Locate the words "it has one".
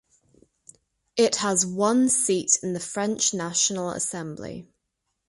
1.15-2.09